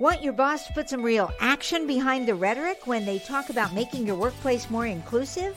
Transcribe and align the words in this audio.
Want 0.00 0.22
your 0.22 0.32
boss 0.32 0.64
to 0.68 0.72
put 0.74 0.88
some 0.88 1.02
real 1.02 1.28
action 1.40 1.88
behind 1.88 2.28
the 2.28 2.34
rhetoric 2.36 2.86
when 2.86 3.04
they 3.04 3.18
talk 3.18 3.50
about 3.50 3.74
making 3.74 4.06
your 4.06 4.14
workplace 4.14 4.70
more 4.70 4.86
inclusive? 4.86 5.56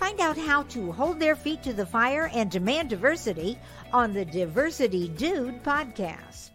Find 0.00 0.18
out 0.18 0.36
how 0.36 0.64
to 0.64 0.90
hold 0.90 1.20
their 1.20 1.36
feet 1.36 1.62
to 1.62 1.72
the 1.72 1.86
fire 1.86 2.28
and 2.34 2.50
demand 2.50 2.90
diversity 2.90 3.56
on 3.92 4.12
the 4.12 4.24
Diversity 4.24 5.06
Dude 5.06 5.62
podcast. 5.62 6.50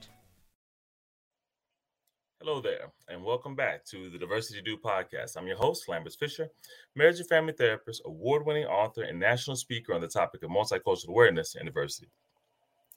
Hello 2.42 2.60
there, 2.60 2.92
and 3.08 3.24
welcome 3.24 3.56
back 3.56 3.86
to 3.86 4.10
the 4.10 4.18
Diversity 4.18 4.62
Dude 4.62 4.84
podcast. 4.84 5.38
I'm 5.38 5.48
your 5.48 5.56
host, 5.56 5.88
Lambers 5.88 6.18
Fisher, 6.18 6.50
marriage 6.98 7.20
and 7.20 7.30
family 7.30 7.54
therapist, 7.54 8.02
award 8.04 8.46
winning 8.46 8.66
author, 8.66 9.04
and 9.04 9.18
national 9.18 9.56
speaker 9.56 9.94
on 9.94 10.02
the 10.02 10.08
topic 10.10 10.44
of 10.44 10.50
multicultural 10.50 11.08
awareness 11.08 11.56
and 11.56 11.66
diversity. 11.66 12.10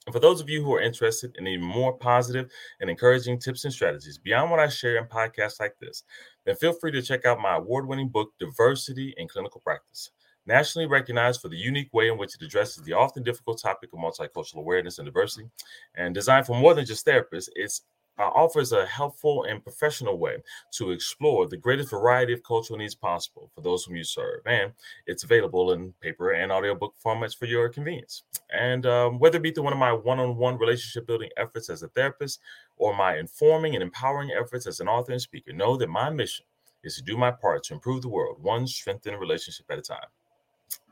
And 0.05 0.13
for 0.13 0.19
those 0.19 0.39
of 0.39 0.49
you 0.49 0.63
who 0.63 0.73
are 0.75 0.81
interested 0.81 1.35
in 1.37 1.47
even 1.47 1.65
more 1.65 1.97
positive 1.97 2.51
and 2.79 2.89
encouraging 2.89 3.39
tips 3.39 3.63
and 3.63 3.73
strategies 3.73 4.19
beyond 4.19 4.51
what 4.51 4.59
I 4.59 4.67
share 4.67 4.97
in 4.97 5.05
podcasts 5.05 5.59
like 5.59 5.75
this, 5.79 6.03
then 6.45 6.55
feel 6.55 6.73
free 6.73 6.91
to 6.91 7.01
check 7.01 7.25
out 7.25 7.39
my 7.39 7.55
award 7.55 7.87
winning 7.87 8.09
book, 8.09 8.31
Diversity 8.39 9.15
in 9.17 9.27
Clinical 9.27 9.61
Practice. 9.61 10.11
Nationally 10.45 10.85
recognized 10.87 11.41
for 11.41 11.49
the 11.49 11.57
unique 11.57 11.91
way 11.91 12.07
in 12.07 12.19
which 12.19 12.35
it 12.35 12.45
addresses 12.45 12.83
the 12.83 12.93
often 12.93 13.23
difficult 13.23 13.59
topic 13.59 13.89
of 13.91 13.99
multicultural 13.99 14.57
awareness 14.57 14.99
and 14.99 15.07
diversity, 15.07 15.49
and 15.95 16.13
designed 16.13 16.45
for 16.45 16.55
more 16.55 16.75
than 16.75 16.85
just 16.85 17.03
therapists, 17.03 17.49
it's 17.55 17.81
uh, 18.17 18.23
offers 18.23 18.71
a 18.71 18.85
helpful 18.85 19.43
and 19.43 19.63
professional 19.63 20.17
way 20.17 20.37
to 20.71 20.91
explore 20.91 21.47
the 21.47 21.57
greatest 21.57 21.89
variety 21.89 22.33
of 22.33 22.43
cultural 22.43 22.79
needs 22.79 22.95
possible 22.95 23.49
for 23.53 23.61
those 23.61 23.83
whom 23.83 23.95
you 23.95 24.03
serve. 24.03 24.41
And 24.45 24.71
it's 25.05 25.23
available 25.23 25.73
in 25.73 25.93
paper 26.01 26.31
and 26.31 26.51
audiobook 26.51 26.95
formats 27.03 27.37
for 27.37 27.45
your 27.45 27.69
convenience. 27.69 28.23
And 28.51 28.85
um, 28.85 29.19
whether 29.19 29.37
it 29.37 29.43
be 29.43 29.51
through 29.51 29.63
one 29.63 29.73
of 29.73 29.79
my 29.79 29.91
one 29.91 30.19
on 30.19 30.37
one 30.37 30.57
relationship 30.57 31.07
building 31.07 31.29
efforts 31.37 31.69
as 31.69 31.83
a 31.83 31.89
therapist 31.89 32.39
or 32.77 32.95
my 32.95 33.17
informing 33.17 33.75
and 33.75 33.83
empowering 33.83 34.31
efforts 34.31 34.67
as 34.67 34.79
an 34.79 34.87
author 34.87 35.11
and 35.11 35.21
speaker, 35.21 35.53
know 35.53 35.77
that 35.77 35.89
my 35.89 36.09
mission 36.09 36.45
is 36.83 36.95
to 36.95 37.01
do 37.01 37.17
my 37.17 37.31
part 37.31 37.63
to 37.63 37.73
improve 37.73 38.01
the 38.01 38.09
world, 38.09 38.37
one 38.41 38.67
strengthened 38.67 39.19
relationship 39.19 39.65
at 39.69 39.79
a 39.79 39.81
time. 39.81 40.07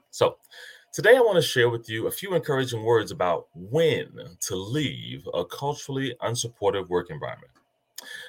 So, 0.09 0.37
Today, 0.93 1.17
I 1.17 1.21
want 1.21 1.37
to 1.37 1.41
share 1.41 1.71
with 1.71 1.89
you 1.89 2.05
a 2.05 2.11
few 2.11 2.35
encouraging 2.35 2.83
words 2.83 3.09
about 3.09 3.47
when 3.55 4.37
to 4.41 4.55
leave 4.55 5.27
a 5.33 5.43
culturally 5.43 6.15
unsupportive 6.21 6.87
work 6.87 7.09
environment. 7.09 7.51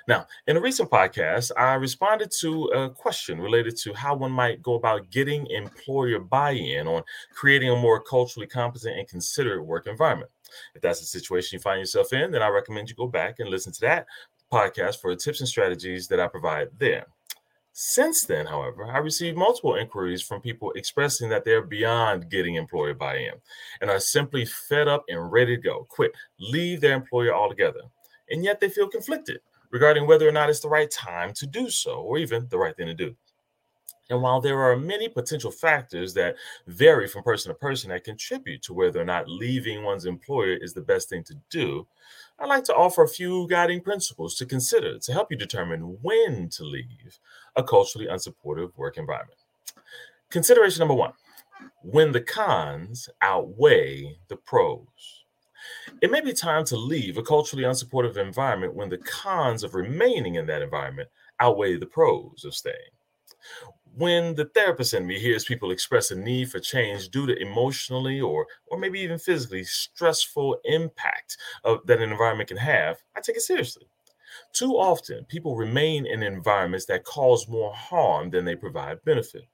Now, 0.09 0.27
in 0.47 0.57
a 0.57 0.61
recent 0.63 0.91
podcast, 0.91 1.51
I 1.59 1.75
responded 1.75 2.31
to 2.41 2.65
a 2.69 2.89
question 2.89 3.39
related 3.39 3.77
to 3.81 3.93
how 3.93 4.15
one 4.15 4.33
might 4.33 4.63
go 4.63 4.77
about 4.77 5.11
getting 5.11 5.47
employer 5.49 6.19
buy 6.19 6.53
in 6.53 6.87
on 6.89 7.03
creating 7.35 7.69
a 7.69 7.77
more 7.77 8.01
culturally 8.01 8.47
competent 8.47 8.99
and 8.99 9.07
considerate 9.09 9.67
work 9.67 9.87
environment. 9.87 10.31
If 10.75 10.81
that's 10.81 11.01
the 11.01 11.07
situation 11.07 11.59
you 11.59 11.61
find 11.61 11.81
yourself 11.81 12.15
in, 12.15 12.31
then 12.31 12.41
I 12.41 12.49
recommend 12.49 12.89
you 12.89 12.97
go 12.97 13.09
back 13.09 13.41
and 13.41 13.51
listen 13.51 13.75
to 13.75 13.81
that 13.83 14.07
podcast 14.51 15.03
for 15.03 15.15
the 15.15 15.21
tips 15.21 15.41
and 15.41 15.49
strategies 15.49 16.09
that 16.09 16.19
I 16.19 16.29
provide 16.29 16.69
there. 16.79 17.05
Since 17.77 18.27
then, 18.27 18.47
however, 18.47 18.87
I 18.87 18.99
received 18.99 19.37
multiple 19.37 19.75
inquiries 19.75 20.23
from 20.23 20.41
people 20.41 20.71
expressing 20.77 21.29
that 21.31 21.45
they're 21.45 21.61
beyond 21.61 22.31
getting 22.31 22.55
employed 22.55 22.97
by 22.97 23.17
in 23.17 23.33
and 23.81 23.91
are 23.91 23.99
simply 23.99 24.45
fed 24.45 24.87
up 24.87 25.05
and 25.09 25.33
ready 25.33 25.57
to 25.57 25.61
go, 25.61 25.85
quit, 25.91 26.13
leave 26.39 26.81
their 26.81 26.95
employer 26.95 27.35
altogether. 27.35 27.81
And 28.31 28.45
yet 28.45 28.61
they 28.61 28.69
feel 28.69 28.87
conflicted 28.87 29.41
regarding 29.71 30.07
whether 30.07 30.29
or 30.29 30.31
not 30.31 30.51
it's 30.51 30.61
the 30.61 30.69
right 30.69 30.89
time 30.89 31.33
to 31.33 31.49
do 31.49 31.69
so 31.69 31.97
or 31.97 32.17
even 32.17 32.47
the 32.49 32.59
right 32.59 32.77
thing 32.77 32.87
to 32.87 32.95
do. 32.95 33.17
And 34.11 34.21
while 34.21 34.41
there 34.41 34.61
are 34.61 34.77
many 34.77 35.09
potential 35.09 35.51
factors 35.51 36.13
that 36.15 36.37
vary 36.67 37.09
from 37.09 37.23
person 37.23 37.51
to 37.51 37.59
person 37.59 37.91
that 37.91 38.05
contribute 38.05 38.63
to 38.63 38.75
whether 38.75 39.01
or 39.01 39.05
not 39.05 39.29
leaving 39.29 39.83
one's 39.83 40.05
employer 40.05 40.55
is 40.55 40.75
the 40.75 40.83
best 40.83 41.09
thing 41.09 41.25
to 41.25 41.35
do, 41.49 41.87
I'd 42.39 42.49
like 42.49 42.65
to 42.65 42.75
offer 42.75 43.03
a 43.03 43.09
few 43.09 43.47
guiding 43.49 43.81
principles 43.81 44.35
to 44.37 44.47
consider 44.47 44.99
to 44.99 45.13
help 45.13 45.31
you 45.31 45.39
determine 45.39 45.99
when 46.03 46.49
to 46.51 46.65
leave 46.65 47.19
a 47.57 47.63
culturally 47.63 48.07
unsupportive 48.07 48.77
work 48.77 48.99
environment. 48.99 49.39
Consideration 50.31 50.81
number 50.81 50.95
one 50.95 51.13
when 51.83 52.13
the 52.13 52.21
cons 52.21 53.09
outweigh 53.23 54.19
the 54.29 54.37
pros. 54.37 55.25
It 56.03 56.11
may 56.11 56.21
be 56.21 56.33
time 56.33 56.65
to 56.67 56.77
leave 56.77 57.17
a 57.17 57.23
culturally 57.23 57.65
unsupportive 57.65 58.17
environment 58.17 58.75
when 58.75 58.89
the 58.89 58.99
cons 58.99 59.63
of 59.63 59.75
remaining 59.75 60.35
in 60.35 60.47
that 60.47 60.63
environment 60.63 61.09
outweigh 61.41 61.77
the 61.77 61.87
pros 61.87 62.45
of 62.45 62.55
staying. 62.55 62.75
When 63.97 64.35
the 64.35 64.47
therapist 64.47 64.93
in 64.93 65.07
me 65.07 65.21
hears 65.21 65.45
people 65.45 65.71
express 65.71 66.11
a 66.11 66.17
need 66.17 66.51
for 66.51 66.59
change 66.59 67.11
due 67.11 67.27
to 67.27 67.41
emotionally 67.41 68.21
or 68.21 68.49
or 68.67 68.77
maybe 68.77 68.99
even 68.99 69.21
physically 69.21 69.63
stressful 69.63 70.59
impact 70.65 71.37
of, 71.63 71.87
that 71.87 72.01
an 72.01 72.11
environment 72.11 72.49
can 72.49 72.57
have, 72.57 72.97
I 73.17 73.21
take 73.21 73.37
it 73.37 73.43
seriously. 73.43 73.87
Too 74.53 74.73
often, 74.73 75.27
people 75.27 75.55
remain 75.55 76.07
in 76.07 76.25
environments 76.25 76.87
that 76.87 77.05
cause 77.05 77.47
more 77.47 77.73
harm 77.73 78.31
than 78.31 78.45
they 78.45 78.57
provide 78.57 79.05
benefit. 79.05 79.47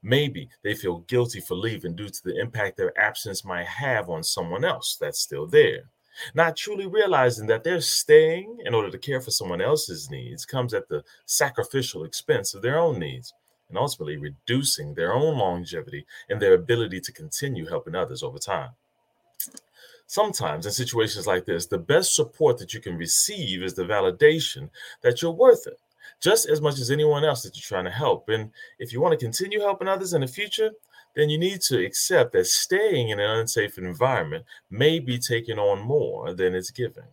Maybe 0.00 0.48
they 0.62 0.76
feel 0.76 0.98
guilty 0.98 1.40
for 1.40 1.56
leaving 1.56 1.96
due 1.96 2.08
to 2.08 2.22
the 2.22 2.38
impact 2.38 2.76
their 2.76 2.96
absence 2.96 3.44
might 3.44 3.66
have 3.66 4.08
on 4.08 4.22
someone 4.22 4.64
else 4.64 4.96
that's 5.00 5.18
still 5.18 5.48
there. 5.48 5.90
Not 6.34 6.56
truly 6.56 6.86
realizing 6.86 7.48
that 7.48 7.64
their 7.64 7.80
staying 7.80 8.58
in 8.64 8.74
order 8.74 8.90
to 8.90 8.98
care 8.98 9.20
for 9.20 9.32
someone 9.32 9.60
else's 9.60 10.08
needs 10.08 10.46
comes 10.46 10.72
at 10.72 10.88
the 10.88 11.02
sacrificial 11.26 12.04
expense 12.04 12.54
of 12.54 12.62
their 12.62 12.78
own 12.78 13.00
needs 13.00 13.34
and 13.72 13.78
ultimately 13.78 14.18
reducing 14.18 14.92
their 14.92 15.14
own 15.14 15.38
longevity 15.38 16.04
and 16.28 16.40
their 16.40 16.52
ability 16.52 17.00
to 17.00 17.10
continue 17.10 17.66
helping 17.66 17.94
others 17.94 18.22
over 18.22 18.38
time. 18.38 18.68
Sometimes 20.06 20.66
in 20.66 20.72
situations 20.72 21.26
like 21.26 21.46
this, 21.46 21.64
the 21.66 21.78
best 21.78 22.14
support 22.14 22.58
that 22.58 22.74
you 22.74 22.80
can 22.80 22.98
receive 22.98 23.62
is 23.62 23.72
the 23.72 23.84
validation 23.84 24.68
that 25.00 25.22
you're 25.22 25.30
worth 25.30 25.66
it, 25.66 25.80
just 26.20 26.46
as 26.46 26.60
much 26.60 26.78
as 26.78 26.90
anyone 26.90 27.24
else 27.24 27.42
that 27.42 27.56
you're 27.56 27.62
trying 27.62 27.86
to 27.86 27.90
help. 27.90 28.28
And 28.28 28.50
if 28.78 28.92
you 28.92 29.00
want 29.00 29.18
to 29.18 29.24
continue 29.24 29.60
helping 29.60 29.88
others 29.88 30.12
in 30.12 30.20
the 30.20 30.26
future, 30.26 30.72
then 31.16 31.30
you 31.30 31.38
need 31.38 31.62
to 31.62 31.82
accept 31.82 32.32
that 32.32 32.46
staying 32.46 33.08
in 33.08 33.20
an 33.20 33.30
unsafe 33.30 33.78
environment 33.78 34.44
may 34.68 34.98
be 34.98 35.18
taking 35.18 35.58
on 35.58 35.80
more 35.80 36.34
than 36.34 36.54
it's 36.54 36.70
giving. 36.70 37.08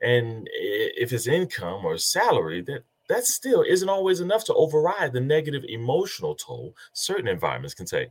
And 0.00 0.48
if 0.52 1.12
it's 1.12 1.26
income 1.26 1.84
or 1.84 1.98
salary, 1.98 2.62
that 2.62 2.84
that 3.12 3.26
still 3.26 3.62
isn't 3.62 3.88
always 3.88 4.20
enough 4.20 4.44
to 4.44 4.54
override 4.54 5.12
the 5.12 5.20
negative 5.20 5.64
emotional 5.68 6.34
toll 6.34 6.74
certain 6.94 7.28
environments 7.28 7.74
can 7.74 7.86
take. 7.86 8.10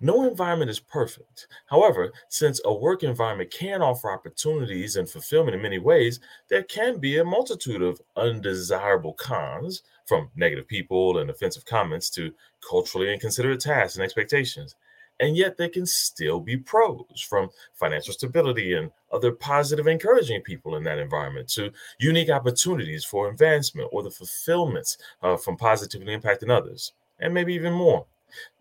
No 0.00 0.28
environment 0.28 0.70
is 0.70 0.78
perfect. 0.78 1.48
However, 1.66 2.12
since 2.28 2.60
a 2.64 2.72
work 2.72 3.02
environment 3.02 3.50
can 3.50 3.82
offer 3.82 4.12
opportunities 4.12 4.96
and 4.96 5.08
fulfillment 5.08 5.56
in 5.56 5.62
many 5.62 5.78
ways, 5.78 6.20
there 6.48 6.62
can 6.62 6.98
be 6.98 7.18
a 7.18 7.24
multitude 7.24 7.82
of 7.82 8.00
undesirable 8.16 9.14
cons, 9.14 9.82
from 10.06 10.30
negative 10.36 10.66
people 10.66 11.18
and 11.18 11.30
offensive 11.30 11.64
comments 11.64 12.10
to 12.10 12.34
culturally 12.68 13.12
inconsiderate 13.12 13.60
tasks 13.60 13.96
and 13.96 14.04
expectations. 14.04 14.74
And 15.20 15.36
yet, 15.36 15.56
they 15.56 15.68
can 15.68 15.86
still 15.86 16.40
be 16.40 16.56
pros 16.56 17.24
from 17.28 17.50
financial 17.74 18.12
stability 18.12 18.74
and 18.74 18.90
other 19.12 19.32
positive, 19.32 19.86
encouraging 19.86 20.42
people 20.42 20.76
in 20.76 20.82
that 20.84 20.98
environment 20.98 21.48
to 21.50 21.70
unique 22.00 22.30
opportunities 22.30 23.04
for 23.04 23.28
advancement 23.28 23.88
or 23.92 24.02
the 24.02 24.10
fulfillments 24.10 24.98
uh, 25.22 25.36
from 25.36 25.56
positively 25.56 26.16
impacting 26.16 26.50
others, 26.50 26.92
and 27.20 27.32
maybe 27.32 27.54
even 27.54 27.72
more. 27.72 28.06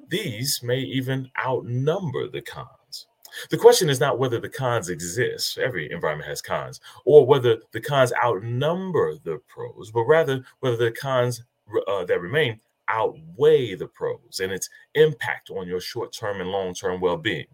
These 0.10 0.62
may 0.62 0.80
even 0.80 1.32
outnumber 1.44 2.28
the 2.28 2.42
cons. 2.42 3.08
The 3.50 3.58
question 3.58 3.90
is 3.90 4.00
not 4.00 4.20
whether 4.20 4.40
the 4.40 4.50
cons 4.50 4.90
exist, 4.90 5.58
every 5.58 5.90
environment 5.92 6.28
has 6.28 6.42
cons, 6.42 6.82
or 7.06 7.26
whether 7.26 7.58
the 7.72 7.80
cons 7.80 8.12
outnumber 8.22 9.16
the 9.24 9.40
pros, 9.48 9.90
but 9.92 10.04
rather 10.04 10.44
whether 10.60 10.76
the 10.76 10.92
cons 10.92 11.42
uh, 11.88 12.04
that 12.06 12.20
remain 12.20 12.60
outweigh 12.92 13.76
the 13.76 13.88
pros 13.88 14.40
and 14.42 14.52
its 14.52 14.70
impact 14.96 15.50
on 15.50 15.68
your 15.68 15.80
short 15.80 16.14
term 16.14 16.42
and 16.42 16.52
long 16.52 16.74
term 16.74 17.00
well 17.00 17.18
being. 17.18 17.48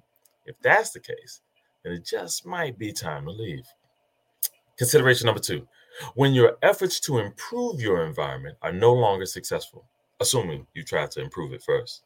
If 0.45 0.55
that's 0.61 0.91
the 0.91 0.99
case, 0.99 1.41
then 1.83 1.93
it 1.93 2.05
just 2.05 2.45
might 2.45 2.77
be 2.77 2.91
time 2.91 3.25
to 3.25 3.31
leave. 3.31 3.65
Consideration 4.77 5.25
number 5.25 5.41
two 5.41 5.67
when 6.13 6.33
your 6.33 6.57
efforts 6.61 6.99
to 7.01 7.17
improve 7.17 7.81
your 7.81 8.05
environment 8.05 8.57
are 8.61 8.71
no 8.71 8.93
longer 8.93 9.25
successful, 9.25 9.85
assuming 10.19 10.67
you 10.73 10.83
tried 10.83 11.11
to 11.11 11.21
improve 11.21 11.53
it 11.53 11.63
first. 11.63 12.03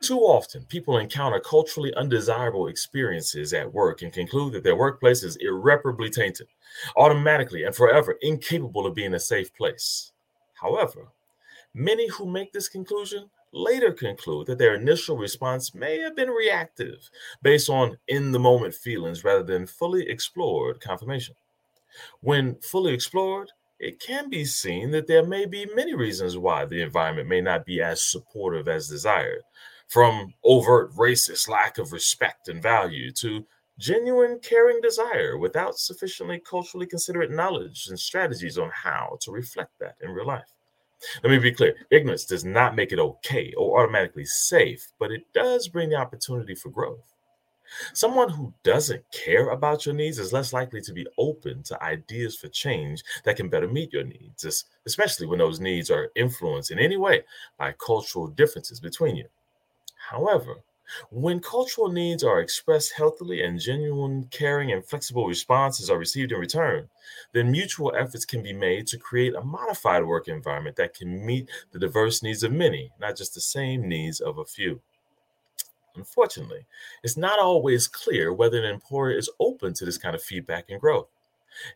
Too 0.00 0.18
often, 0.18 0.64
people 0.66 0.98
encounter 0.98 1.40
culturally 1.40 1.94
undesirable 1.94 2.68
experiences 2.68 3.54
at 3.54 3.72
work 3.72 4.02
and 4.02 4.12
conclude 4.12 4.52
that 4.52 4.62
their 4.62 4.76
workplace 4.76 5.22
is 5.22 5.36
irreparably 5.36 6.10
tainted, 6.10 6.48
automatically 6.96 7.64
and 7.64 7.74
forever 7.74 8.18
incapable 8.20 8.86
of 8.86 8.94
being 8.94 9.14
a 9.14 9.20
safe 9.20 9.54
place. 9.54 10.12
However, 10.54 11.08
many 11.74 12.08
who 12.08 12.26
make 12.26 12.52
this 12.52 12.68
conclusion 12.68 13.28
later 13.52 13.92
conclude 13.92 14.46
that 14.46 14.58
their 14.58 14.74
initial 14.74 15.16
response 15.16 15.74
may 15.74 15.98
have 15.98 16.16
been 16.16 16.30
reactive, 16.30 17.10
based 17.42 17.68
on 17.68 17.96
in 18.08 18.32
the 18.32 18.38
moment 18.38 18.74
feelings 18.74 19.24
rather 19.24 19.42
than 19.44 19.66
fully 19.66 20.08
explored 20.08 20.80
confirmation. 20.80 21.34
When 22.20 22.56
fully 22.56 22.92
explored, 22.92 23.52
it 23.78 24.00
can 24.00 24.30
be 24.30 24.44
seen 24.44 24.90
that 24.92 25.06
there 25.06 25.26
may 25.26 25.46
be 25.46 25.66
many 25.74 25.94
reasons 25.94 26.38
why 26.38 26.64
the 26.64 26.80
environment 26.80 27.28
may 27.28 27.40
not 27.40 27.64
be 27.64 27.80
as 27.80 28.02
supportive 28.02 28.68
as 28.68 28.88
desired, 28.88 29.42
from 29.88 30.34
overt 30.42 30.92
racist 30.94 31.48
lack 31.48 31.78
of 31.78 31.92
respect 31.92 32.48
and 32.48 32.62
value 32.62 33.12
to 33.12 33.46
genuine 33.78 34.38
caring 34.40 34.80
desire 34.80 35.36
without 35.36 35.76
sufficiently 35.76 36.40
culturally 36.40 36.86
considerate 36.86 37.30
knowledge 37.30 37.86
and 37.88 37.98
strategies 37.98 38.58
on 38.58 38.70
how 38.72 39.18
to 39.20 39.32
reflect 39.32 39.72
that 39.80 39.96
in 40.00 40.10
real 40.10 40.26
life. 40.26 40.52
Let 41.22 41.30
me 41.30 41.38
be 41.38 41.52
clear 41.52 41.74
ignorance 41.90 42.24
does 42.24 42.44
not 42.44 42.76
make 42.76 42.92
it 42.92 42.98
okay 42.98 43.52
or 43.56 43.82
automatically 43.82 44.24
safe, 44.24 44.92
but 44.98 45.10
it 45.10 45.22
does 45.34 45.68
bring 45.68 45.90
the 45.90 45.96
opportunity 45.96 46.54
for 46.54 46.70
growth. 46.70 47.14
Someone 47.92 48.28
who 48.28 48.52
doesn't 48.62 49.04
care 49.10 49.48
about 49.48 49.84
your 49.84 49.94
needs 49.94 50.18
is 50.18 50.32
less 50.32 50.52
likely 50.52 50.80
to 50.82 50.92
be 50.92 51.06
open 51.18 51.62
to 51.64 51.82
ideas 51.82 52.36
for 52.36 52.48
change 52.48 53.02
that 53.24 53.36
can 53.36 53.48
better 53.48 53.66
meet 53.66 53.92
your 53.92 54.04
needs, 54.04 54.66
especially 54.86 55.26
when 55.26 55.38
those 55.38 55.60
needs 55.60 55.90
are 55.90 56.10
influenced 56.14 56.70
in 56.70 56.78
any 56.78 56.96
way 56.96 57.24
by 57.58 57.72
cultural 57.72 58.28
differences 58.28 58.80
between 58.80 59.16
you. 59.16 59.26
However, 59.96 60.56
when 61.10 61.40
cultural 61.40 61.90
needs 61.90 62.22
are 62.24 62.40
expressed 62.40 62.92
healthily 62.92 63.42
and 63.42 63.60
genuine, 63.60 64.28
caring, 64.30 64.72
and 64.72 64.84
flexible 64.84 65.26
responses 65.26 65.90
are 65.90 65.98
received 65.98 66.32
in 66.32 66.38
return, 66.38 66.88
then 67.32 67.50
mutual 67.50 67.94
efforts 67.96 68.24
can 68.24 68.42
be 68.42 68.52
made 68.52 68.86
to 68.88 68.98
create 68.98 69.34
a 69.34 69.42
modified 69.42 70.04
work 70.04 70.28
environment 70.28 70.76
that 70.76 70.94
can 70.94 71.24
meet 71.24 71.48
the 71.72 71.78
diverse 71.78 72.22
needs 72.22 72.42
of 72.42 72.52
many, 72.52 72.90
not 73.00 73.16
just 73.16 73.34
the 73.34 73.40
same 73.40 73.88
needs 73.88 74.20
of 74.20 74.38
a 74.38 74.44
few. 74.44 74.80
Unfortunately, 75.96 76.66
it's 77.02 77.16
not 77.16 77.38
always 77.38 77.86
clear 77.86 78.32
whether 78.32 78.58
an 78.58 78.64
employer 78.64 79.12
is 79.12 79.30
open 79.38 79.74
to 79.74 79.84
this 79.84 79.98
kind 79.98 80.14
of 80.14 80.22
feedback 80.22 80.66
and 80.68 80.80
growth. 80.80 81.08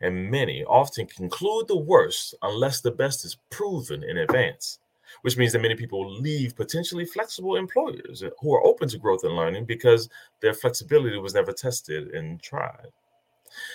And 0.00 0.28
many 0.28 0.64
often 0.64 1.06
conclude 1.06 1.68
the 1.68 1.78
worst 1.78 2.34
unless 2.42 2.80
the 2.80 2.90
best 2.90 3.24
is 3.24 3.36
proven 3.50 4.02
in 4.02 4.16
advance, 4.16 4.80
which 5.22 5.36
means 5.36 5.52
that 5.52 5.62
many 5.62 5.74
people 5.74 6.10
leave 6.10 6.56
potentially 6.56 7.04
flexible 7.04 7.56
employers 7.56 8.22
who 8.40 8.54
are 8.54 8.64
open 8.64 8.88
to 8.88 8.98
growth 8.98 9.24
and 9.24 9.36
learning 9.36 9.64
because 9.64 10.08
their 10.40 10.54
flexibility 10.54 11.18
was 11.18 11.34
never 11.34 11.52
tested 11.52 12.08
and 12.08 12.42
tried. 12.42 12.88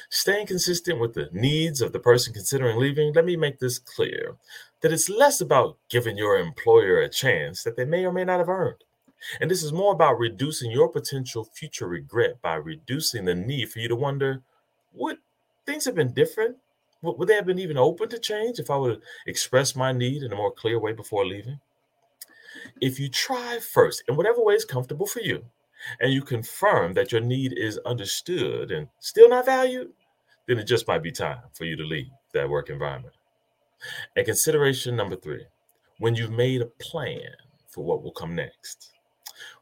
Staying 0.09 0.47
consistent 0.47 0.99
with 0.99 1.13
the 1.13 1.29
needs 1.31 1.81
of 1.81 1.91
the 1.91 1.99
person 1.99 2.33
considering 2.33 2.77
leaving, 2.77 3.13
let 3.13 3.25
me 3.25 3.35
make 3.35 3.59
this 3.59 3.79
clear 3.79 4.35
that 4.81 4.93
it's 4.93 5.09
less 5.09 5.41
about 5.41 5.77
giving 5.89 6.17
your 6.17 6.37
employer 6.37 6.99
a 6.99 7.09
chance 7.09 7.63
that 7.63 7.75
they 7.75 7.85
may 7.85 8.05
or 8.05 8.11
may 8.11 8.23
not 8.23 8.39
have 8.39 8.49
earned 8.49 8.83
and 9.39 9.49
this 9.49 9.63
is 9.63 9.73
more 9.73 9.93
about 9.93 10.19
reducing 10.19 10.71
your 10.71 10.89
potential 10.89 11.43
future 11.43 11.87
regret 11.87 12.41
by 12.41 12.55
reducing 12.55 13.25
the 13.25 13.35
need 13.35 13.69
for 13.69 13.79
you 13.79 13.87
to 13.87 13.95
wonder 13.95 14.41
would 14.93 15.17
things 15.65 15.85
have 15.85 15.95
been 15.95 16.13
different? 16.13 16.57
Would 17.03 17.27
they 17.27 17.35
have 17.35 17.45
been 17.45 17.59
even 17.59 17.77
open 17.77 18.09
to 18.09 18.17
change 18.17 18.59
if 18.59 18.69
I 18.69 18.77
would 18.77 19.01
express 19.27 19.75
my 19.75 19.91
need 19.91 20.23
in 20.23 20.31
a 20.31 20.37
more 20.37 20.51
clear 20.51 20.79
way 20.79 20.93
before 20.93 21.25
leaving? 21.25 21.59
If 22.81 22.99
you 22.99 23.09
try 23.09 23.59
first 23.59 24.03
in 24.07 24.15
whatever 24.15 24.41
way 24.41 24.53
is 24.55 24.65
comfortable 24.65 25.05
for 25.05 25.19
you, 25.19 25.43
and 25.99 26.13
you 26.13 26.21
confirm 26.21 26.93
that 26.93 27.11
your 27.11 27.21
need 27.21 27.53
is 27.57 27.77
understood 27.79 28.71
and 28.71 28.87
still 28.99 29.29
not 29.29 29.45
valued, 29.45 29.91
then 30.47 30.57
it 30.57 30.63
just 30.63 30.87
might 30.87 31.03
be 31.03 31.11
time 31.11 31.39
for 31.53 31.65
you 31.65 31.75
to 31.75 31.83
leave 31.83 32.07
that 32.33 32.49
work 32.49 32.69
environment. 32.69 33.15
And 34.15 34.25
consideration 34.25 34.95
number 34.95 35.17
three 35.17 35.45
when 35.99 36.15
you've 36.15 36.31
made 36.31 36.61
a 36.61 36.65
plan 36.65 37.35
for 37.67 37.83
what 37.83 38.01
will 38.01 38.11
come 38.11 38.33
next 38.33 38.92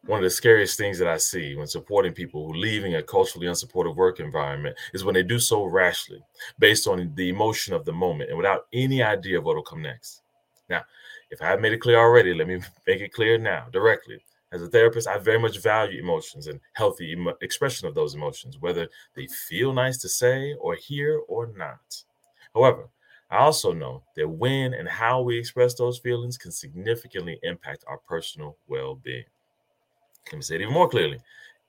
one 0.06 0.20
of 0.20 0.24
the 0.24 0.30
scariest 0.30 0.78
things 0.78 0.98
that 1.00 1.08
I 1.08 1.18
see 1.18 1.56
when 1.56 1.68
supporting 1.68 2.14
people 2.14 2.46
who 2.46 2.54
leaving 2.54 2.96
a 2.96 3.04
culturally 3.04 3.48
unsupportive 3.48 3.96
work 3.96 4.20
environment 4.20 4.78
is 4.94 5.04
when 5.04 5.16
they 5.16 5.24
do 5.24 5.40
so 5.40 5.66
rashly, 5.66 6.24
based 6.60 6.88
on 6.88 7.14
the 7.16 7.30
emotion 7.30 7.74
of 7.74 7.86
the 7.86 7.94
moment 7.94 8.30
and 8.30 8.38
without 8.38 8.68
any 8.74 9.04
idea 9.04 9.38
of 9.38 9.46
what 9.46 9.56
will 9.56 9.64
come 9.64 9.82
next. 9.82 10.22
Now, 10.70 10.84
if 11.30 11.42
I 11.42 11.48
have 11.48 11.62
made 11.62 11.74
it 11.74 11.82
clear 11.82 12.00
already, 12.00 12.34
let 12.34 12.48
me 12.48 12.62
make 12.88 13.02
it 13.02 13.14
clear 13.14 13.38
now 13.38 13.68
directly. 13.72 14.24
As 14.54 14.62
a 14.62 14.68
therapist, 14.68 15.08
I 15.08 15.18
very 15.18 15.40
much 15.40 15.60
value 15.60 16.00
emotions 16.00 16.48
and 16.48 16.60
healthy 16.74 17.14
emo- 17.14 17.38
expression 17.42 17.88
of 17.88 17.96
those 17.96 18.16
emotions, 18.16 18.60
whether 18.60 18.90
they 19.16 19.28
feel 19.28 19.72
nice 19.72 19.98
to 20.00 20.10
say 20.10 20.54
or 20.60 20.76
hear 20.76 21.22
or 21.30 21.54
not. 21.56 22.04
However, 22.54 22.90
I 23.30 23.38
also 23.38 23.72
know 23.72 24.04
that 24.18 24.28
when 24.28 24.74
and 24.74 24.90
how 24.90 25.22
we 25.22 25.40
express 25.40 25.74
those 25.74 26.00
feelings 26.00 26.38
can 26.38 26.52
significantly 26.52 27.40
impact 27.44 27.86
our 27.88 27.98
personal 28.00 28.58
well 28.68 28.96
being. 28.96 29.24
Let 30.28 30.36
me 30.38 30.42
say 30.42 30.56
it 30.56 30.62
even 30.62 30.74
more 30.74 30.90
clearly. 30.90 31.20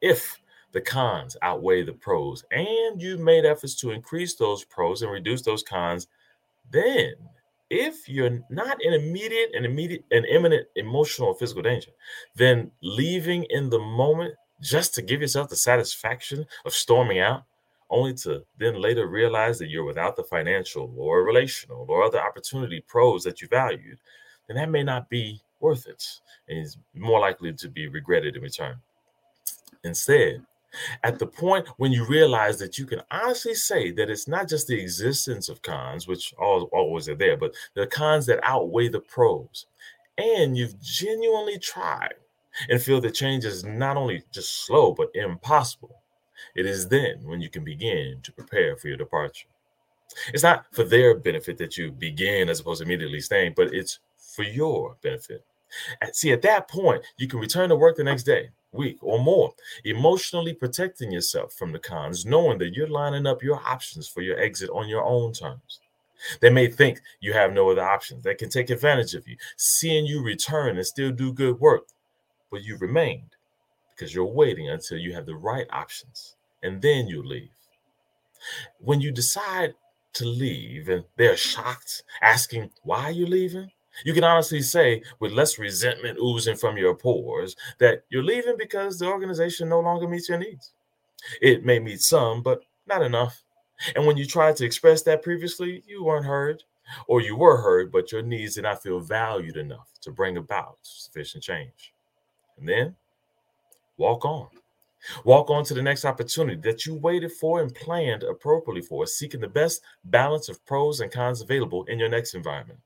If 0.00 0.40
the 0.72 0.80
cons 0.80 1.36
outweigh 1.42 1.82
the 1.82 1.92
pros 1.92 2.44
and 2.50 3.00
you've 3.00 3.20
made 3.20 3.44
efforts 3.44 3.74
to 3.76 3.90
increase 3.90 4.34
those 4.34 4.64
pros 4.64 5.02
and 5.02 5.10
reduce 5.10 5.42
those 5.42 5.62
cons, 5.62 6.08
then 6.70 7.14
if 7.70 8.08
you're 8.08 8.40
not 8.50 8.82
in 8.82 8.92
immediate 8.92 9.50
and 9.54 9.64
immediate 9.64 10.04
and 10.10 10.26
imminent 10.26 10.66
emotional 10.76 11.28
or 11.28 11.34
physical 11.34 11.62
danger, 11.62 11.90
then 12.36 12.70
leaving 12.82 13.44
in 13.44 13.70
the 13.70 13.78
moment 13.78 14.34
just 14.60 14.94
to 14.94 15.02
give 15.02 15.20
yourself 15.20 15.48
the 15.48 15.56
satisfaction 15.56 16.46
of 16.64 16.74
storming 16.74 17.18
out, 17.18 17.44
only 17.90 18.14
to 18.14 18.44
then 18.58 18.80
later 18.80 19.06
realize 19.06 19.58
that 19.58 19.68
you're 19.68 19.84
without 19.84 20.16
the 20.16 20.22
financial 20.22 20.94
or 20.96 21.24
relational 21.24 21.84
or 21.88 22.02
other 22.02 22.20
opportunity 22.20 22.80
pros 22.86 23.24
that 23.24 23.40
you 23.40 23.48
valued, 23.48 23.98
then 24.46 24.56
that 24.56 24.70
may 24.70 24.82
not 24.82 25.08
be 25.10 25.40
worth 25.62 25.86
it 25.86 26.04
and 26.48 26.58
is 26.58 26.76
more 26.94 27.20
likely 27.20 27.52
to 27.52 27.68
be 27.68 27.88
regretted 27.88 28.36
in 28.36 28.42
return. 28.42 28.76
Instead, 29.84 30.44
at 31.02 31.18
the 31.18 31.26
point 31.26 31.68
when 31.76 31.92
you 31.92 32.06
realize 32.06 32.58
that 32.58 32.78
you 32.78 32.86
can 32.86 33.02
honestly 33.10 33.54
say 33.54 33.90
that 33.92 34.10
it's 34.10 34.26
not 34.26 34.48
just 34.48 34.66
the 34.66 34.80
existence 34.80 35.48
of 35.48 35.62
cons, 35.62 36.06
which 36.08 36.34
always 36.38 37.08
are 37.08 37.14
there, 37.14 37.36
but 37.36 37.54
the 37.74 37.86
cons 37.86 38.26
that 38.26 38.40
outweigh 38.42 38.88
the 38.88 39.00
pros, 39.00 39.66
and 40.18 40.56
you've 40.56 40.80
genuinely 40.80 41.58
tried 41.58 42.14
and 42.68 42.80
feel 42.80 43.00
the 43.00 43.10
change 43.10 43.44
is 43.44 43.64
not 43.64 43.96
only 43.96 44.22
just 44.32 44.66
slow 44.66 44.92
but 44.92 45.10
impossible, 45.14 46.02
it 46.54 46.66
is 46.66 46.88
then 46.88 47.22
when 47.24 47.40
you 47.40 47.48
can 47.48 47.64
begin 47.64 48.18
to 48.22 48.32
prepare 48.32 48.76
for 48.76 48.88
your 48.88 48.96
departure. 48.96 49.48
It's 50.34 50.42
not 50.42 50.66
for 50.72 50.84
their 50.84 51.16
benefit 51.16 51.56
that 51.58 51.76
you 51.76 51.92
begin 51.92 52.48
as 52.48 52.60
opposed 52.60 52.80
to 52.80 52.84
immediately 52.84 53.20
staying, 53.20 53.54
but 53.56 53.72
it's 53.72 53.98
for 54.16 54.42
your 54.42 54.96
benefit. 55.02 55.44
See, 56.12 56.32
at 56.32 56.42
that 56.42 56.68
point, 56.68 57.02
you 57.16 57.28
can 57.28 57.40
return 57.40 57.68
to 57.70 57.76
work 57.76 57.96
the 57.96 58.04
next 58.04 58.24
day, 58.24 58.50
week, 58.72 58.98
or 59.00 59.18
more, 59.18 59.54
emotionally 59.84 60.52
protecting 60.54 61.12
yourself 61.12 61.52
from 61.54 61.72
the 61.72 61.78
cons, 61.78 62.26
knowing 62.26 62.58
that 62.58 62.74
you're 62.74 62.88
lining 62.88 63.26
up 63.26 63.42
your 63.42 63.60
options 63.66 64.08
for 64.08 64.20
your 64.20 64.38
exit 64.38 64.70
on 64.70 64.88
your 64.88 65.04
own 65.04 65.32
terms. 65.32 65.80
They 66.40 66.50
may 66.50 66.68
think 66.68 67.00
you 67.20 67.32
have 67.32 67.52
no 67.52 67.70
other 67.70 67.82
options. 67.82 68.22
They 68.22 68.34
can 68.34 68.48
take 68.48 68.70
advantage 68.70 69.14
of 69.14 69.26
you, 69.26 69.36
seeing 69.56 70.06
you 70.06 70.22
return 70.22 70.76
and 70.76 70.86
still 70.86 71.10
do 71.10 71.32
good 71.32 71.58
work, 71.58 71.88
but 72.50 72.62
you 72.62 72.76
remained 72.76 73.36
because 73.94 74.14
you're 74.14 74.24
waiting 74.24 74.68
until 74.68 74.98
you 74.98 75.12
have 75.14 75.26
the 75.26 75.36
right 75.36 75.66
options, 75.70 76.36
and 76.62 76.80
then 76.82 77.08
you 77.08 77.22
leave. 77.22 77.50
When 78.78 79.00
you 79.00 79.10
decide 79.12 79.74
to 80.14 80.24
leave 80.24 80.88
and 80.88 81.04
they're 81.16 81.36
shocked, 81.36 82.02
asking 82.20 82.70
why 82.82 83.04
are 83.04 83.10
you're 83.10 83.28
leaving, 83.28 83.70
you 84.04 84.14
can 84.14 84.24
honestly 84.24 84.62
say, 84.62 85.02
with 85.20 85.32
less 85.32 85.58
resentment 85.58 86.18
oozing 86.18 86.56
from 86.56 86.76
your 86.76 86.94
pores, 86.94 87.56
that 87.78 88.04
you're 88.10 88.22
leaving 88.22 88.56
because 88.58 88.98
the 88.98 89.06
organization 89.06 89.68
no 89.68 89.80
longer 89.80 90.08
meets 90.08 90.28
your 90.28 90.38
needs. 90.38 90.72
It 91.40 91.64
may 91.64 91.78
meet 91.78 92.00
some, 92.00 92.42
but 92.42 92.62
not 92.86 93.02
enough. 93.02 93.42
And 93.94 94.06
when 94.06 94.16
you 94.16 94.26
tried 94.26 94.56
to 94.56 94.64
express 94.64 95.02
that 95.02 95.22
previously, 95.22 95.82
you 95.86 96.04
weren't 96.04 96.26
heard, 96.26 96.62
or 97.06 97.20
you 97.20 97.36
were 97.36 97.60
heard, 97.60 97.92
but 97.92 98.12
your 98.12 98.22
needs 98.22 98.54
did 98.54 98.62
not 98.62 98.82
feel 98.82 99.00
valued 99.00 99.56
enough 99.56 99.88
to 100.02 100.10
bring 100.10 100.36
about 100.36 100.78
sufficient 100.82 101.44
change. 101.44 101.92
And 102.58 102.68
then 102.68 102.96
walk 103.96 104.24
on. 104.24 104.48
Walk 105.24 105.50
on 105.50 105.64
to 105.64 105.74
the 105.74 105.82
next 105.82 106.04
opportunity 106.04 106.60
that 106.60 106.86
you 106.86 106.94
waited 106.94 107.32
for 107.32 107.60
and 107.60 107.74
planned 107.74 108.22
appropriately 108.22 108.82
for, 108.82 109.04
seeking 109.06 109.40
the 109.40 109.48
best 109.48 109.82
balance 110.04 110.48
of 110.48 110.64
pros 110.64 111.00
and 111.00 111.10
cons 111.10 111.40
available 111.40 111.84
in 111.84 111.98
your 111.98 112.08
next 112.08 112.34
environment 112.34 112.78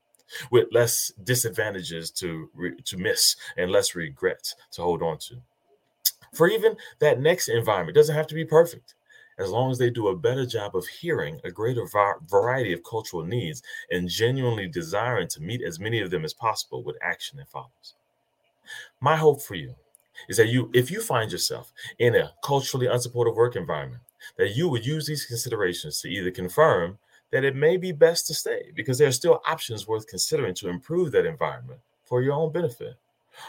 with 0.51 0.67
less 0.71 1.11
disadvantages 1.23 2.11
to 2.11 2.49
re- 2.53 2.75
to 2.85 2.97
miss 2.97 3.35
and 3.57 3.71
less 3.71 3.95
regret 3.95 4.53
to 4.71 4.81
hold 4.81 5.01
on 5.01 5.17
to. 5.19 5.35
For 6.33 6.47
even 6.47 6.75
that 6.99 7.19
next 7.19 7.49
environment 7.49 7.95
doesn't 7.95 8.15
have 8.15 8.27
to 8.27 8.35
be 8.35 8.45
perfect, 8.45 8.95
as 9.39 9.49
long 9.49 9.71
as 9.71 9.77
they 9.77 9.89
do 9.89 10.07
a 10.07 10.15
better 10.15 10.45
job 10.45 10.75
of 10.75 10.85
hearing 10.87 11.39
a 11.43 11.51
greater 11.51 11.85
va- 11.87 12.19
variety 12.27 12.73
of 12.73 12.83
cultural 12.83 13.23
needs 13.23 13.63
and 13.91 14.09
genuinely 14.09 14.67
desiring 14.67 15.27
to 15.29 15.41
meet 15.41 15.61
as 15.61 15.79
many 15.79 16.01
of 16.01 16.11
them 16.11 16.25
as 16.25 16.33
possible 16.33 16.83
with 16.83 16.97
action 17.01 17.37
that 17.37 17.49
follows. 17.49 17.95
My 18.99 19.15
hope 19.15 19.41
for 19.41 19.55
you 19.55 19.75
is 20.27 20.37
that 20.37 20.47
you, 20.47 20.69
if 20.73 20.89
you 20.89 21.01
find 21.01 21.31
yourself 21.31 21.71
in 21.99 22.15
a 22.15 22.33
culturally 22.43 22.87
unsupportive 22.87 23.35
work 23.35 23.55
environment, 23.55 24.01
that 24.37 24.55
you 24.55 24.67
would 24.67 24.85
use 24.85 25.05
these 25.05 25.25
considerations 25.25 26.01
to 26.01 26.09
either 26.09 26.31
confirm 26.31 26.97
that 27.31 27.43
it 27.43 27.55
may 27.55 27.77
be 27.77 27.91
best 27.91 28.27
to 28.27 28.33
stay 28.33 28.71
because 28.75 28.97
there 28.97 29.07
are 29.07 29.13
still 29.13 29.41
options 29.47 29.87
worth 29.87 30.07
considering 30.07 30.53
to 30.55 30.69
improve 30.69 31.11
that 31.11 31.25
environment 31.25 31.79
for 32.05 32.21
your 32.21 32.33
own 32.33 32.51
benefit 32.51 32.95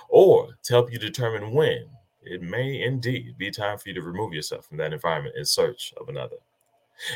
or 0.08 0.48
to 0.62 0.72
help 0.72 0.92
you 0.92 0.98
determine 0.98 1.52
when 1.52 1.86
it 2.22 2.42
may 2.42 2.82
indeed 2.82 3.38
be 3.38 3.50
time 3.50 3.78
for 3.78 3.88
you 3.88 3.94
to 3.94 4.02
remove 4.02 4.32
yourself 4.32 4.66
from 4.66 4.76
that 4.78 4.92
environment 4.92 5.36
in 5.38 5.44
search 5.44 5.94
of 5.96 6.08
another. 6.08 6.36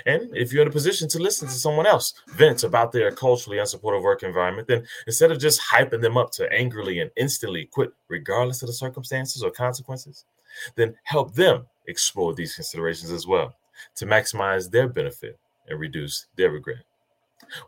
And 0.07 0.35
if 0.37 0.53
you're 0.53 0.63
in 0.63 0.69
a 0.69 0.73
position 0.73 1.09
to 1.09 1.19
listen 1.19 1.49
to 1.49 1.55
someone 1.55 1.87
else 1.87 2.15
vent 2.29 2.63
about 2.63 2.93
their 2.93 3.11
culturally 3.11 3.59
unsupportive 3.59 4.03
work 4.03 4.23
environment, 4.23 4.69
then 4.69 4.87
instead 5.07 5.33
of 5.33 5.41
just 5.41 5.61
hyping 5.61 6.01
them 6.01 6.17
up 6.17 6.31
to 6.33 6.51
angrily 6.53 7.01
and 7.01 7.11
instantly 7.17 7.67
quit, 7.67 7.93
regardless 8.09 8.63
of 8.63 8.69
the 8.69 8.73
circumstances 8.73 9.43
or 9.43 9.51
consequences, 9.51 10.25
then 10.77 10.95
help 11.03 11.35
them 11.35 11.67
explore 11.89 12.33
these 12.33 12.55
considerations 12.55 13.11
as 13.11 13.27
well 13.27 13.55
to 13.97 14.07
maximize 14.07 14.71
their 14.71 14.89
benefit 14.89 15.39
and 15.73 15.81
reduce 15.81 16.27
their 16.37 16.51
regret. 16.51 16.85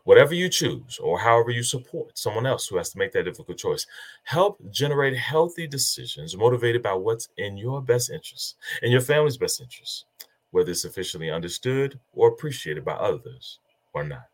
Whatever 0.05 0.33
you 0.33 0.47
choose, 0.47 0.97
or 0.99 1.19
however 1.19 1.51
you 1.51 1.61
support 1.61 2.17
someone 2.17 2.45
else 2.45 2.67
who 2.67 2.77
has 2.77 2.91
to 2.91 2.97
make 2.97 3.11
that 3.11 3.23
difficult 3.23 3.57
choice, 3.57 3.85
help 4.23 4.57
generate 4.71 5.17
healthy 5.17 5.67
decisions 5.67 6.37
motivated 6.37 6.81
by 6.81 6.93
what's 6.93 7.27
in 7.37 7.57
your 7.57 7.81
best 7.81 8.09
interest 8.09 8.55
and 8.81 8.91
your 8.91 9.01
family's 9.01 9.37
best 9.37 9.61
interest, 9.61 10.05
whether 10.51 10.71
it's 10.71 10.81
sufficiently 10.81 11.29
understood 11.29 11.99
or 12.13 12.29
appreciated 12.29 12.85
by 12.85 12.93
others 12.93 13.59
or 13.93 14.03
not. 14.03 14.27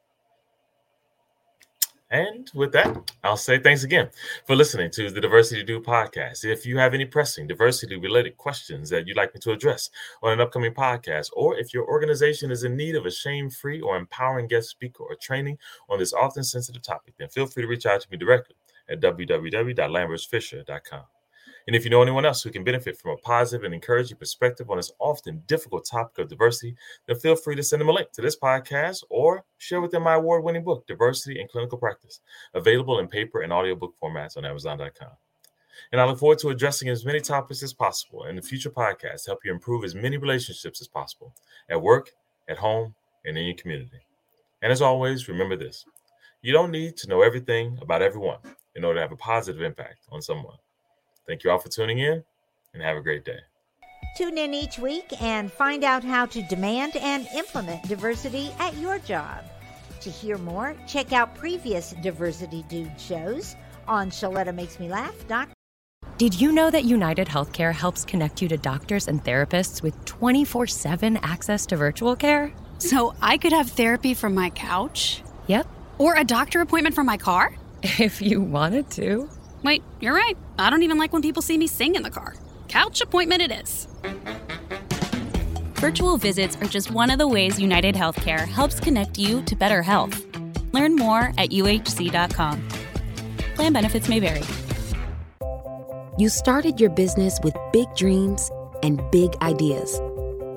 And 2.11 2.51
with 2.53 2.73
that, 2.73 3.11
I'll 3.23 3.37
say 3.37 3.57
thanks 3.57 3.85
again 3.85 4.09
for 4.45 4.53
listening 4.53 4.91
to 4.91 5.09
the 5.09 5.21
Diversity 5.21 5.63
Dude 5.63 5.85
podcast. 5.85 6.43
If 6.43 6.65
you 6.65 6.77
have 6.77 6.93
any 6.93 7.05
pressing 7.05 7.47
diversity 7.47 7.95
related 7.95 8.35
questions 8.35 8.89
that 8.89 9.07
you'd 9.07 9.15
like 9.15 9.33
me 9.33 9.39
to 9.39 9.53
address 9.53 9.89
on 10.21 10.33
an 10.33 10.41
upcoming 10.41 10.73
podcast, 10.73 11.29
or 11.33 11.57
if 11.57 11.73
your 11.73 11.87
organization 11.87 12.51
is 12.51 12.65
in 12.65 12.75
need 12.75 12.95
of 12.95 13.05
a 13.05 13.11
shame 13.11 13.49
free 13.49 13.79
or 13.79 13.95
empowering 13.95 14.47
guest 14.47 14.69
speaker 14.69 15.03
or 15.03 15.15
training 15.15 15.57
on 15.89 15.99
this 15.99 16.11
often 16.11 16.43
sensitive 16.43 16.81
topic, 16.81 17.13
then 17.17 17.29
feel 17.29 17.47
free 17.47 17.63
to 17.63 17.69
reach 17.69 17.85
out 17.85 18.01
to 18.01 18.11
me 18.11 18.17
directly 18.17 18.57
at 18.89 18.99
www.lambersfisher.com. 18.99 21.03
And 21.67 21.75
if 21.75 21.83
you 21.83 21.89
know 21.89 22.01
anyone 22.01 22.25
else 22.25 22.41
who 22.41 22.49
can 22.49 22.63
benefit 22.63 22.97
from 22.97 23.11
a 23.11 23.17
positive 23.17 23.63
and 23.63 23.73
encouraging 23.73 24.17
perspective 24.17 24.69
on 24.69 24.77
this 24.77 24.91
often 24.99 25.43
difficult 25.47 25.85
topic 25.85 26.19
of 26.19 26.29
diversity, 26.29 26.75
then 27.07 27.19
feel 27.19 27.35
free 27.35 27.55
to 27.55 27.63
send 27.63 27.81
them 27.81 27.89
a 27.89 27.91
link 27.91 28.11
to 28.13 28.21
this 28.21 28.37
podcast 28.37 29.03
or 29.09 29.43
share 29.57 29.81
with 29.81 29.91
them 29.91 30.03
my 30.03 30.15
award 30.15 30.43
winning 30.43 30.63
book, 30.63 30.85
Diversity 30.87 31.39
in 31.39 31.47
Clinical 31.47 31.77
Practice, 31.77 32.19
available 32.53 32.99
in 32.99 33.07
paper 33.07 33.41
and 33.41 33.53
audiobook 33.53 33.93
formats 34.01 34.37
on 34.37 34.45
Amazon.com. 34.45 35.11
And 35.91 35.99
I 35.99 36.05
look 36.05 36.19
forward 36.19 36.39
to 36.39 36.49
addressing 36.49 36.89
as 36.89 37.05
many 37.05 37.19
topics 37.19 37.63
as 37.63 37.73
possible 37.73 38.25
in 38.25 38.35
the 38.35 38.41
future 38.41 38.69
podcasts 38.69 39.25
to 39.25 39.31
help 39.31 39.39
you 39.43 39.51
improve 39.51 39.83
as 39.83 39.95
many 39.95 40.17
relationships 40.17 40.81
as 40.81 40.87
possible 40.87 41.33
at 41.69 41.81
work, 41.81 42.11
at 42.47 42.57
home, 42.57 42.95
and 43.25 43.37
in 43.37 43.45
your 43.45 43.55
community. 43.55 44.05
And 44.61 44.71
as 44.71 44.81
always, 44.81 45.27
remember 45.27 45.55
this 45.55 45.85
you 46.41 46.53
don't 46.53 46.71
need 46.71 46.97
to 46.97 47.07
know 47.07 47.21
everything 47.21 47.77
about 47.81 48.01
everyone 48.01 48.39
in 48.75 48.83
order 48.83 48.97
to 48.97 49.01
have 49.01 49.11
a 49.11 49.17
positive 49.17 49.61
impact 49.61 50.05
on 50.11 50.21
someone. 50.21 50.57
Thank 51.27 51.43
you 51.43 51.51
all 51.51 51.59
for 51.59 51.69
tuning 51.69 51.99
in 51.99 52.23
and 52.73 52.83
have 52.83 52.97
a 52.97 53.01
great 53.01 53.25
day. 53.25 53.39
Tune 54.17 54.37
in 54.37 54.53
each 54.53 54.77
week 54.77 55.05
and 55.21 55.51
find 55.51 55.83
out 55.83 56.03
how 56.03 56.25
to 56.25 56.41
demand 56.43 56.97
and 56.97 57.27
implement 57.33 57.87
diversity 57.87 58.51
at 58.59 58.75
your 58.77 58.99
job. 58.99 59.43
To 60.01 60.09
hear 60.09 60.37
more, 60.37 60.75
check 60.87 61.13
out 61.13 61.35
previous 61.35 61.91
Diversity 62.01 62.65
Dude 62.67 62.99
shows 62.99 63.55
on 63.87 64.09
ShalettaMakesMeLaugh.com. 64.09 65.53
Did 66.17 66.39
you 66.39 66.51
know 66.51 66.69
that 66.69 66.85
United 66.85 67.27
Healthcare 67.27 67.73
helps 67.73 68.05
connect 68.05 68.41
you 68.41 68.47
to 68.49 68.57
doctors 68.57 69.07
and 69.07 69.23
therapists 69.23 69.81
with 69.81 70.05
24 70.05 70.67
7 70.67 71.17
access 71.17 71.65
to 71.67 71.77
virtual 71.77 72.15
care? 72.15 72.51
So 72.77 73.15
I 73.21 73.37
could 73.37 73.53
have 73.53 73.69
therapy 73.69 74.13
from 74.13 74.35
my 74.35 74.49
couch? 74.51 75.23
Yep. 75.47 75.67
Or 75.97 76.15
a 76.17 76.23
doctor 76.23 76.61
appointment 76.61 76.95
from 76.95 77.05
my 77.05 77.17
car? 77.17 77.55
If 77.83 78.21
you 78.21 78.41
wanted 78.41 78.91
to. 78.91 79.27
Wait, 79.63 79.83
you're 79.99 80.15
right. 80.15 80.37
I 80.57 80.69
don't 80.69 80.83
even 80.83 80.97
like 80.97 81.13
when 81.13 81.21
people 81.21 81.41
see 81.41 81.57
me 81.57 81.67
sing 81.67 81.95
in 81.95 82.03
the 82.03 82.09
car. 82.09 82.33
Couch 82.67 83.01
appointment 83.01 83.41
it 83.41 83.51
is. 83.51 83.87
Virtual 85.75 86.17
visits 86.17 86.55
are 86.57 86.67
just 86.67 86.91
one 86.91 87.09
of 87.09 87.19
the 87.19 87.27
ways 87.27 87.59
United 87.59 87.95
Healthcare 87.95 88.47
helps 88.47 88.79
connect 88.79 89.17
you 89.17 89.41
to 89.43 89.55
better 89.55 89.81
health. 89.81 90.25
Learn 90.73 90.95
more 90.95 91.31
at 91.37 91.49
uhc.com. 91.49 92.67
Plan 93.55 93.73
benefits 93.73 94.07
may 94.07 94.19
vary. 94.19 94.43
You 96.17 96.29
started 96.29 96.79
your 96.79 96.89
business 96.89 97.39
with 97.43 97.55
big 97.73 97.93
dreams 97.95 98.51
and 98.83 99.01
big 99.11 99.35
ideas. 99.41 99.99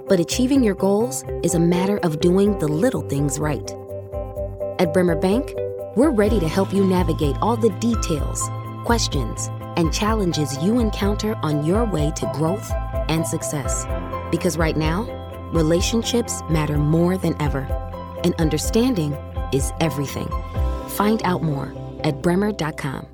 But 0.09 0.21
achieving 0.21 0.63
your 0.63 0.75
goals 0.75 1.25
is 1.43 1.55
a 1.55 1.61
matter 1.61 1.99
of 1.99 2.21
doing 2.21 2.59
the 2.59 2.69
little 2.69 3.03
things 3.09 3.39
right. 3.39 3.71
At 4.79 4.93
Bremer 4.93 5.17
Bank, 5.17 5.53
we're 5.97 6.11
ready 6.11 6.39
to 6.41 6.49
help 6.49 6.73
you 6.73 6.85
navigate 6.85 7.37
all 7.41 7.57
the 7.57 7.71
details 7.81 8.47
questions, 8.85 9.49
and 9.77 9.93
challenges 9.93 10.57
you 10.63 10.79
encounter 10.79 11.35
on 11.43 11.65
your 11.65 11.85
way 11.85 12.13
to 12.17 12.31
growth 12.35 12.71
and 13.09 13.27
success. 13.27 13.87
Because 14.31 14.57
right 14.57 14.77
now, 14.77 15.03
relationships 15.53 16.43
matter 16.51 16.79
more 16.79 17.17
than 17.17 17.35
ever, 17.41 17.67
and 18.23 18.35
understanding 18.37 19.13
is 19.53 19.73
everything. 19.81 20.29
Find 20.89 21.23
out 21.25 21.43
more 21.43 21.73
at 22.05 22.23
bremer.com. 22.23 23.07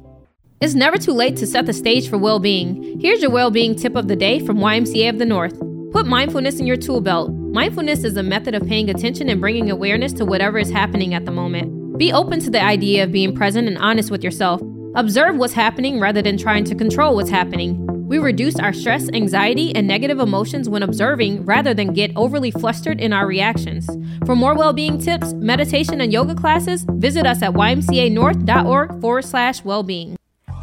It's 0.61 0.75
never 0.75 0.99
too 0.99 1.13
late 1.13 1.37
to 1.39 1.47
set 1.47 1.65
the 1.65 1.73
stage 1.73 2.11
for 2.11 2.19
well 2.19 2.39
being. 2.39 3.01
Here's 3.01 3.23
your 3.23 3.31
well 3.31 3.51
being 3.51 3.75
tip 3.75 3.97
of 3.97 4.09
the 4.09 4.17
day 4.17 4.45
from 4.45 4.59
YMCA 4.59 5.09
of 5.09 5.19
the 5.19 5.25
North. 5.25 5.59
Put 5.91 6.07
mindfulness 6.07 6.61
in 6.61 6.67
your 6.67 6.77
tool 6.77 7.01
belt. 7.01 7.33
Mindfulness 7.33 8.05
is 8.05 8.17
a 8.17 8.23
method 8.23 8.55
of 8.55 8.67
paying 8.67 8.91
attention 8.91 9.29
and 9.29 9.41
bringing 9.41 9.71
awareness 9.71 10.13
to 10.15 10.25
whatever 10.25 10.59
is 10.59 10.71
happening 10.71 11.15
at 11.15 11.25
the 11.25 11.33
moment. 11.33 11.99
Be 11.99 12.13
open 12.13 12.41
to 12.41 12.51
the 12.51 12.63
idea 12.63 13.05
of 13.05 13.11
being 13.11 13.35
present 13.35 13.69
and 13.69 13.79
honest 13.79 14.11
with 14.11 14.23
yourself. 14.23 14.61
Observe 14.97 15.37
what's 15.37 15.53
happening 15.53 16.01
rather 16.01 16.21
than 16.21 16.37
trying 16.37 16.65
to 16.65 16.75
control 16.75 17.15
what's 17.15 17.31
happening. 17.31 17.79
We 18.09 18.19
reduce 18.19 18.57
our 18.57 18.73
stress, 18.73 19.09
anxiety, 19.13 19.73
and 19.73 19.87
negative 19.87 20.19
emotions 20.19 20.69
when 20.69 20.83
observing 20.83 21.45
rather 21.45 21.73
than 21.73 21.93
get 21.93 22.11
overly 22.17 22.51
flustered 22.51 23.01
in 23.01 23.13
our 23.13 23.25
reactions. 23.25 23.89
For 24.27 24.35
more 24.35 24.57
well 24.57 24.73
being 24.73 24.99
tips, 24.99 25.33
meditation, 25.35 26.01
and 26.01 26.13
yoga 26.13 26.35
classes, 26.35 26.85
visit 26.89 27.25
us 27.25 27.41
at 27.41 27.53
ymcanorth.org 27.53 29.01
forward 29.01 29.25
slash 29.25 29.63
well 29.63 29.85
being. 29.85 30.17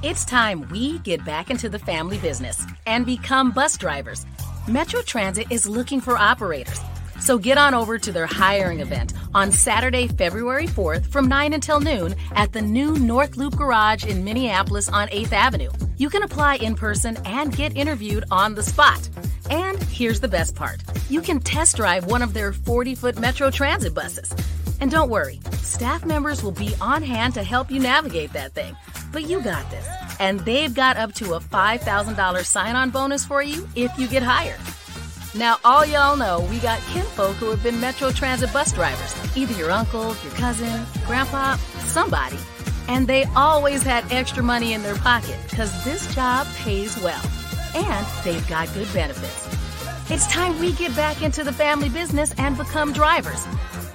It's 0.04 0.26
time 0.26 0.68
we 0.72 1.00
get 1.00 1.24
back 1.24 1.50
into 1.50 1.70
the 1.70 1.80
family 1.80 2.18
business 2.18 2.62
and 2.86 3.06
become 3.06 3.52
bus 3.52 3.78
drivers. 3.78 4.26
Metro 4.68 5.02
Transit 5.04 5.50
is 5.50 5.70
looking 5.70 6.02
for 6.02 6.18
operators. 6.18 6.82
So 7.20 7.38
get 7.38 7.58
on 7.58 7.74
over 7.74 7.98
to 7.98 8.12
their 8.12 8.28
hiring 8.28 8.80
event 8.80 9.14
on 9.34 9.52
Saturday, 9.52 10.08
February 10.08 10.68
4th 10.68 11.08
from 11.08 11.28
9 11.28 11.54
until 11.54 11.80
noon 11.80 12.16
at 12.32 12.54
the 12.54 12.62
new 12.62 12.98
North 12.98 13.38
Loop 13.38 13.56
Garage 13.56 14.06
in 14.06 14.24
Minneapolis 14.24 14.90
on 14.90 15.08
8th 15.10 15.34
Avenue. 15.34 15.72
You 15.98 16.10
can 16.10 16.24
apply 16.24 16.56
in 16.56 16.76
person 16.76 17.18
and 17.26 17.56
get 17.56 17.76
interviewed 17.76 18.26
on 18.32 18.56
the 18.56 18.64
spot. 18.64 19.10
And 19.50 19.82
here's 19.84 20.20
the 20.20 20.28
best 20.28 20.56
part 20.56 20.82
you 21.10 21.22
can 21.22 21.40
test 21.40 21.78
drive 21.78 22.06
one 22.06 22.22
of 22.22 22.34
their 22.34 22.54
40 22.54 22.96
foot 22.96 23.20
Metro 23.20 23.50
Transit 23.50 23.94
buses. 23.94 24.34
And 24.80 24.92
don't 24.92 25.10
worry, 25.10 25.40
staff 25.54 26.06
members 26.06 26.44
will 26.44 26.52
be 26.52 26.76
on 26.80 27.02
hand 27.02 27.34
to 27.34 27.44
help 27.44 27.72
you 27.72 27.80
navigate 27.80 28.34
that 28.34 28.54
thing. 28.54 28.76
But 29.12 29.24
you 29.24 29.42
got 29.42 29.70
this. 29.72 29.88
And 30.20 30.40
they've 30.42 30.74
got 30.74 30.98
up 30.98 31.14
to 31.16 31.34
a 31.34 31.40
$5,000 31.40 32.46
sign 32.46 32.76
on 32.76 32.90
bonus 32.92 33.26
for 33.26 33.42
you 33.42 33.68
if 33.76 33.98
you 33.98 34.08
get 34.08 34.24
hired. 34.24 34.60
Now, 35.38 35.60
all 35.64 35.86
y'all 35.86 36.18
know 36.18 36.40
we 36.50 36.58
got 36.58 36.82
kinfolk 36.88 37.36
who 37.36 37.52
have 37.52 37.62
been 37.62 37.80
Metro 37.80 38.10
Transit 38.10 38.52
bus 38.52 38.74
drivers, 38.74 39.16
either 39.38 39.54
your 39.54 39.70
uncle, 39.70 40.16
your 40.24 40.32
cousin, 40.34 40.84
grandpa, 41.06 41.58
somebody. 41.86 42.38
And 42.88 43.06
they 43.06 43.26
always 43.36 43.84
had 43.84 44.12
extra 44.12 44.42
money 44.42 44.74
in 44.74 44.82
their 44.82 44.96
pocket 44.96 45.38
because 45.48 45.84
this 45.84 46.12
job 46.16 46.48
pays 46.56 47.00
well. 47.04 47.22
And 47.76 48.08
they've 48.24 48.48
got 48.48 48.74
good 48.74 48.92
benefits. 48.94 49.48
It's 50.10 50.26
time 50.26 50.60
we 50.60 50.72
get 50.72 50.96
back 50.96 51.22
into 51.22 51.44
the 51.44 51.54
family 51.54 51.90
business 51.90 52.34
and 52.40 52.58
become 52.58 52.92
drivers. 52.92 53.46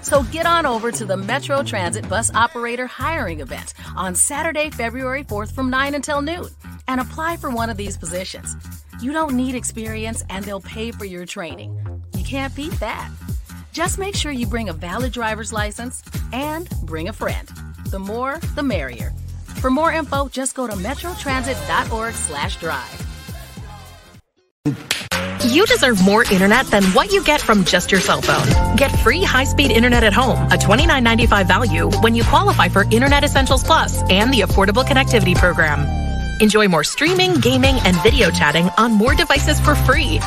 So 0.01 0.23
get 0.25 0.47
on 0.47 0.65
over 0.65 0.93
to 0.93 1.05
the 1.05 1.17
Metro 1.17 1.65
Transit 1.65 2.09
Bus 2.09 2.33
Operator 2.35 2.87
Hiring 2.87 3.41
Event 3.41 3.75
on 3.97 4.15
Saturday, 4.15 4.71
February 4.71 5.25
4th 5.25 5.53
from 5.53 5.71
9 5.71 5.97
until 5.97 6.23
noon 6.23 6.47
and 6.87 7.01
apply 7.01 7.37
for 7.37 7.51
one 7.51 7.69
of 7.69 7.77
these 7.77 7.97
positions. 7.97 8.55
You 9.03 9.13
don't 9.13 9.35
need 9.35 9.55
experience 9.57 10.23
and 10.31 10.45
they'll 10.45 10.61
pay 10.61 10.93
for 10.93 11.05
your 11.05 11.27
training. 11.27 11.77
You 12.17 12.23
can't 12.23 12.55
beat 12.55 12.71
that. 12.79 13.11
Just 13.73 13.99
make 13.99 14.15
sure 14.15 14.31
you 14.31 14.47
bring 14.47 14.69
a 14.69 14.73
valid 14.73 15.13
driver's 15.13 15.53
license 15.53 16.05
and 16.33 16.71
bring 16.85 17.09
a 17.09 17.13
friend. 17.13 17.49
The 17.87 17.99
more, 17.99 18.39
the 18.55 18.63
merrier. 18.63 19.13
For 19.61 19.71
more 19.71 19.93
info, 19.93 20.29
just 20.29 20.55
go 20.55 20.69
to 20.69 20.75
metrotransit.org/drive. 20.75 23.07
You 25.49 25.67
deserve 25.67 26.01
more 26.05 26.23
internet 26.23 26.69
than 26.69 26.85
what 26.95 27.13
you 27.13 27.25
get 27.25 27.41
from 27.41 27.65
just 27.65 27.91
your 27.91 28.01
cell 28.01 28.23
phone. 28.23 28.77
Get 28.77 28.97
free 29.01 29.25
high-speed 29.25 29.73
internet 29.73 30.05
at 30.05 30.13
home, 30.13 30.39
a 30.53 30.57
$29.95 30.57 31.49
value 31.49 31.91
when 32.03 32.15
you 32.15 32.23
qualify 32.23 32.69
for 32.69 32.85
Internet 32.93 33.25
Essentials 33.25 33.65
Plus 33.65 34.01
and 34.11 34.33
the 34.33 34.43
Affordable 34.43 34.85
Connectivity 34.85 35.35
Program. 35.35 36.02
Enjoy 36.43 36.67
more 36.67 36.83
streaming, 36.83 37.35
gaming, 37.35 37.77
and 37.85 37.97
video 38.03 38.29
chatting 38.29 38.69
on 38.77 38.91
more 38.91 39.15
devices 39.15 39.61
for 39.61 39.77
free. 39.77 40.19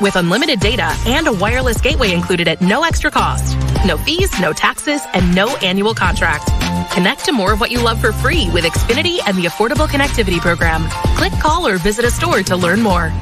With 0.00 0.16
unlimited 0.16 0.60
data 0.60 0.96
and 1.04 1.26
a 1.26 1.32
wireless 1.32 1.78
gateway 1.78 2.14
included 2.14 2.48
at 2.48 2.62
no 2.62 2.84
extra 2.84 3.10
cost. 3.10 3.54
No 3.84 3.98
fees, 3.98 4.30
no 4.40 4.54
taxes, 4.54 5.02
and 5.12 5.34
no 5.34 5.54
annual 5.58 5.92
contract. 5.92 6.46
Connect 6.92 7.26
to 7.26 7.32
more 7.32 7.52
of 7.52 7.60
what 7.60 7.70
you 7.70 7.82
love 7.82 8.00
for 8.00 8.12
free 8.12 8.48
with 8.50 8.64
Xfinity 8.64 9.18
and 9.26 9.36
the 9.36 9.44
Affordable 9.44 9.86
Connectivity 9.86 10.40
Program. 10.40 10.88
Click, 11.18 11.32
call, 11.32 11.66
or 11.66 11.76
visit 11.76 12.06
a 12.06 12.10
store 12.10 12.42
to 12.44 12.56
learn 12.56 12.80
more. 12.80 13.12